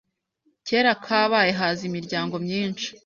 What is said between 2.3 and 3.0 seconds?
myishi